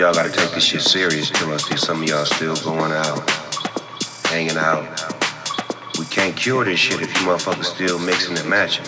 y'all 0.00 0.14
gotta 0.14 0.32
take 0.32 0.50
this 0.52 0.64
shit 0.64 0.80
serious 0.80 1.28
till 1.28 1.52
I 1.52 1.58
see 1.58 1.76
some 1.76 2.02
of 2.02 2.08
y'all 2.08 2.24
still 2.24 2.56
going 2.64 2.90
out, 2.90 3.30
hanging 4.28 4.56
out. 4.56 4.82
We 5.98 6.06
can't 6.06 6.34
cure 6.34 6.64
this 6.64 6.80
shit 6.80 7.02
if 7.02 7.14
you 7.20 7.26
motherfuckers 7.26 7.66
still 7.66 7.98
mixing 7.98 8.38
and 8.38 8.48
matching. 8.48 8.86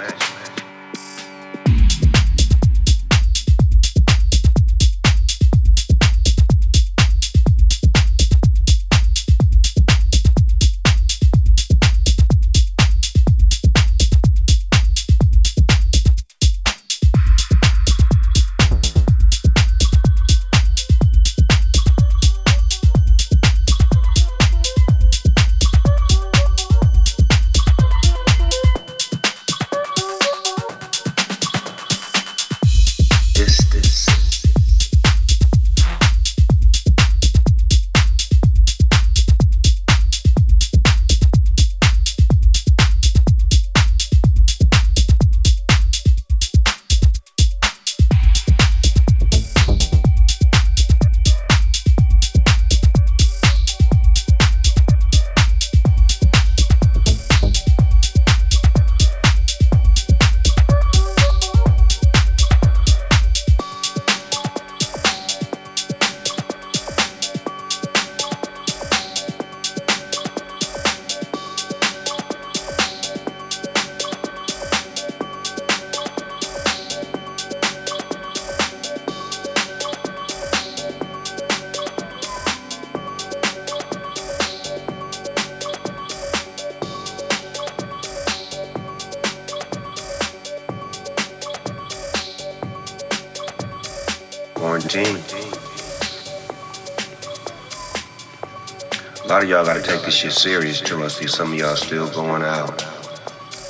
Lot 99.43 99.63
of 99.63 99.67
y'all 99.67 99.75
gotta 99.75 99.93
take 99.93 100.05
this 100.05 100.15
shit 100.15 100.33
serious 100.33 100.81
too. 100.81 101.03
I 101.03 101.09
see 101.09 101.27
some 101.27 101.53
of 101.53 101.59
y'all 101.59 101.75
still 101.75 102.09
going 102.11 102.43
out, 102.43 102.81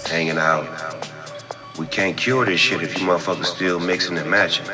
hanging 0.07 0.37
out. 0.37 0.67
We 1.79 1.87
can't 1.87 2.15
cure 2.15 2.45
this 2.45 2.61
shit 2.61 2.83
if 2.83 2.99
you 2.99 3.07
motherfuckers 3.07 3.47
still 3.47 3.81
mixing 3.81 4.19
and 4.19 4.31
matching. 4.31 4.67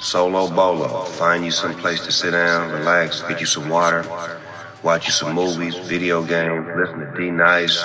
Solo 0.00 0.50
bolo, 0.50 1.04
find 1.04 1.44
you 1.44 1.52
some 1.52 1.76
place 1.76 2.04
to 2.04 2.10
sit 2.10 2.32
down, 2.32 2.72
relax, 2.72 3.22
get 3.22 3.38
you 3.38 3.46
some 3.46 3.68
water, 3.68 4.04
watch 4.82 5.06
you 5.06 5.12
some 5.12 5.36
movies, 5.36 5.76
video 5.86 6.24
games, 6.24 6.66
listen 6.76 6.98
to 6.98 7.12
D 7.16 7.30
Nice. 7.30 7.84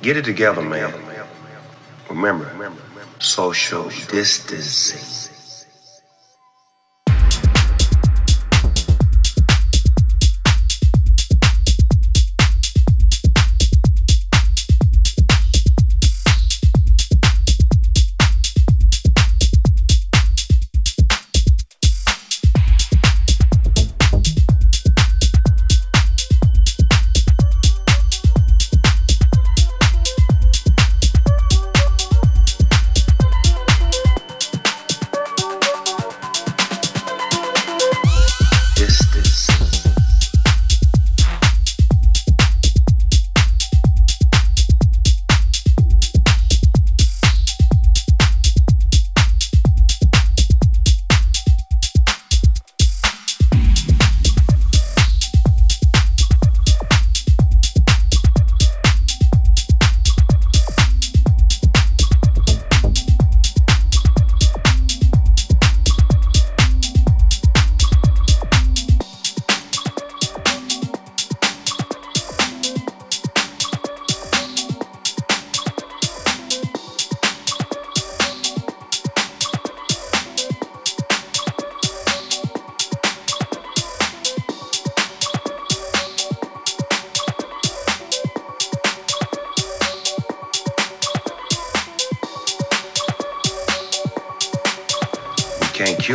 Get 0.00 0.16
it 0.16 0.24
together, 0.24 0.62
man. 0.62 0.94
Remember, 2.08 2.72
social 3.18 3.90
distancing. 4.08 5.25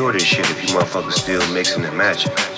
This 0.09 0.23
shit 0.23 0.49
if 0.49 0.61
you 0.63 0.75
motherfuckers 0.75 1.13
still 1.13 1.53
mixing 1.53 1.85
and 1.85 1.95
matching. 1.95 2.50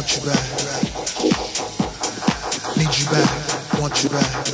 want 0.00 0.16
you 0.16 0.22
back. 0.24 0.44
Need 2.78 2.98
you 2.98 3.04
back, 3.10 3.78
want 3.78 4.02
you 4.02 4.08
back. 4.08 4.46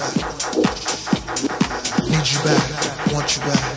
Need 2.08 2.28
you 2.32 2.38
back, 2.42 3.12
want 3.12 3.36
you 3.36 3.42
back. 3.42 3.75